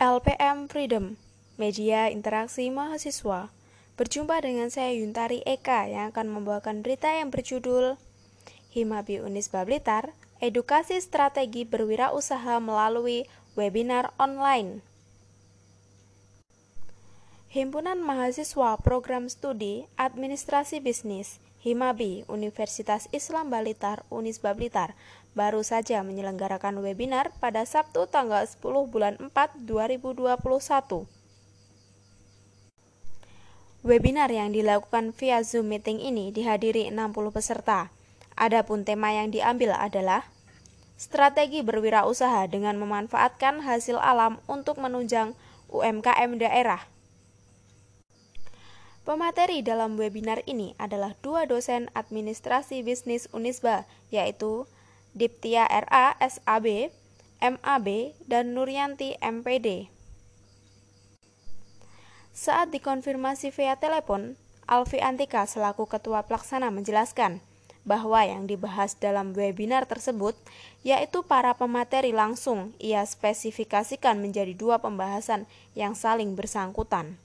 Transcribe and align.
LPM 0.00 0.64
Freedom, 0.72 1.20
media 1.60 2.08
interaksi 2.08 2.72
mahasiswa. 2.72 3.52
Berjumpa 4.00 4.40
dengan 4.40 4.72
saya 4.72 4.96
Yuntari 4.96 5.44
Eka 5.44 5.92
yang 5.92 6.08
akan 6.08 6.24
membawakan 6.24 6.80
berita 6.80 7.12
yang 7.12 7.28
berjudul 7.28 8.00
Himabi 8.72 9.20
Unisba 9.20 9.60
Blitar, 9.68 10.16
Edukasi 10.40 10.96
Strategi 11.04 11.68
Berwirausaha 11.68 12.64
melalui 12.64 13.28
Webinar 13.60 14.16
Online. 14.16 14.80
Himpunan 17.52 18.00
Mahasiswa 18.00 18.80
Program 18.80 19.28
Studi 19.28 19.84
Administrasi 20.00 20.80
Bisnis 20.80 21.44
Himabi 21.60 22.24
Universitas 22.24 23.04
Islam 23.12 23.52
Balitar 23.52 24.08
Unisba 24.08 24.56
Blitar 24.56 24.96
baru 25.36 25.60
saja 25.60 26.00
menyelenggarakan 26.00 26.80
webinar 26.80 27.36
pada 27.36 27.68
Sabtu 27.68 28.08
tanggal 28.08 28.48
10 28.48 28.64
bulan 28.88 29.20
4 29.20 29.68
2021. 29.68 31.04
Webinar 33.84 34.32
yang 34.32 34.56
dilakukan 34.56 35.12
via 35.12 35.44
Zoom 35.44 35.68
meeting 35.68 36.00
ini 36.00 36.32
dihadiri 36.32 36.88
60 36.88 37.28
peserta. 37.28 37.92
Adapun 38.40 38.88
tema 38.88 39.12
yang 39.12 39.28
diambil 39.28 39.76
adalah 39.76 40.24
strategi 40.96 41.60
berwirausaha 41.60 42.48
dengan 42.48 42.80
memanfaatkan 42.80 43.60
hasil 43.68 44.00
alam 44.00 44.40
untuk 44.48 44.80
menunjang 44.80 45.36
UMKM 45.68 46.40
daerah. 46.40 46.88
Pemateri 49.00 49.64
dalam 49.64 49.96
webinar 49.96 50.44
ini 50.44 50.76
adalah 50.76 51.16
dua 51.24 51.48
dosen 51.48 51.88
administrasi 51.96 52.84
bisnis 52.84 53.32
Unisba, 53.32 53.88
yaitu 54.12 54.68
Diptia 55.16 55.64
RA 55.64 56.20
SAB, 56.20 56.92
MAB, 57.40 58.12
dan 58.28 58.52
Nuryanti 58.52 59.16
MPD. 59.24 59.88
Saat 62.36 62.76
dikonfirmasi 62.76 63.56
via 63.56 63.80
telepon, 63.80 64.36
Alfi 64.68 65.00
Antika 65.00 65.48
selaku 65.48 65.88
ketua 65.88 66.20
pelaksana 66.28 66.68
menjelaskan 66.68 67.40
bahwa 67.88 68.20
yang 68.20 68.44
dibahas 68.44 68.92
dalam 69.00 69.32
webinar 69.32 69.88
tersebut 69.88 70.36
yaitu 70.84 71.24
para 71.24 71.56
pemateri 71.56 72.12
langsung 72.12 72.76
ia 72.76 73.00
spesifikasikan 73.00 74.20
menjadi 74.20 74.52
dua 74.52 74.76
pembahasan 74.76 75.48
yang 75.72 75.96
saling 75.96 76.36
bersangkutan. 76.36 77.16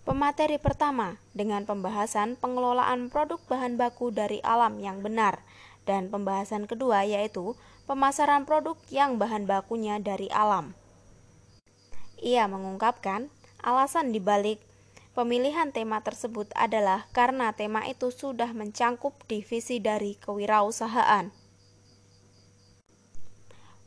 Pemateri 0.00 0.56
pertama 0.56 1.20
dengan 1.36 1.68
pembahasan 1.68 2.40
pengelolaan 2.40 3.12
produk 3.12 3.36
bahan 3.44 3.76
baku 3.76 4.08
dari 4.08 4.40
alam 4.40 4.80
yang 4.80 5.04
benar 5.04 5.44
dan 5.84 6.08
pembahasan 6.08 6.64
kedua 6.64 7.04
yaitu 7.04 7.52
pemasaran 7.84 8.48
produk 8.48 8.80
yang 8.88 9.20
bahan 9.20 9.44
bakunya 9.44 10.00
dari 10.00 10.32
alam. 10.32 10.72
Ia 12.16 12.48
mengungkapkan 12.48 13.28
alasan 13.60 14.12
dibalik 14.12 14.60
pemilihan 15.12 15.68
tema 15.68 16.00
tersebut 16.00 16.48
adalah 16.56 17.04
karena 17.12 17.52
tema 17.52 17.84
itu 17.84 18.08
sudah 18.08 18.56
mencangkup 18.56 19.12
divisi 19.28 19.84
dari 19.84 20.16
kewirausahaan. 20.16 21.28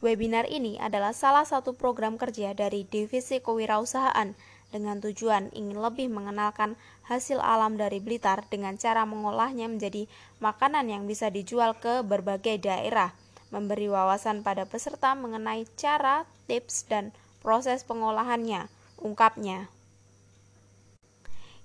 Webinar 0.00 0.48
ini 0.48 0.80
adalah 0.80 1.12
salah 1.12 1.44
satu 1.44 1.76
program 1.76 2.16
kerja 2.16 2.56
dari 2.56 2.88
divisi 2.88 3.38
kewirausahaan 3.38 4.32
dengan 4.70 5.02
tujuan 5.02 5.50
ingin 5.50 5.78
lebih 5.78 6.10
mengenalkan 6.10 6.78
hasil 7.10 7.42
alam 7.42 7.74
dari 7.74 7.98
Blitar 7.98 8.46
dengan 8.46 8.78
cara 8.78 9.02
mengolahnya 9.02 9.66
menjadi 9.66 10.06
makanan 10.38 10.86
yang 10.86 11.10
bisa 11.10 11.30
dijual 11.30 11.74
ke 11.74 12.06
berbagai 12.06 12.62
daerah, 12.62 13.10
memberi 13.50 13.90
wawasan 13.90 14.46
pada 14.46 14.64
peserta 14.64 15.18
mengenai 15.18 15.66
cara, 15.74 16.22
tips, 16.46 16.86
dan 16.86 17.10
proses 17.42 17.82
pengolahannya, 17.82 18.70
ungkapnya. 19.02 19.66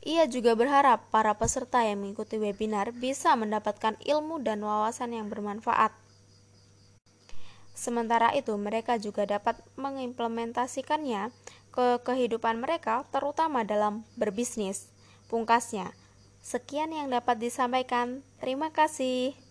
Ia 0.06 0.30
juga 0.30 0.54
berharap 0.54 1.10
para 1.10 1.34
peserta 1.34 1.82
yang 1.82 2.06
mengikuti 2.06 2.38
webinar 2.38 2.94
bisa 2.94 3.34
mendapatkan 3.34 3.98
ilmu 4.06 4.38
dan 4.38 4.62
wawasan 4.62 5.18
yang 5.18 5.34
bermanfaat. 5.34 5.90
Sementara 7.76 8.32
itu, 8.38 8.54
mereka 8.56 9.02
juga 9.02 9.26
dapat 9.26 9.58
mengimplementasikannya 9.76 11.34
ke 11.76 12.00
kehidupan 12.08 12.64
mereka, 12.64 13.04
terutama 13.12 13.68
dalam 13.68 14.08
berbisnis. 14.16 14.88
Pungkasnya, 15.28 15.92
sekian 16.40 16.96
yang 16.96 17.12
dapat 17.12 17.36
disampaikan. 17.44 18.24
Terima 18.40 18.72
kasih. 18.72 19.45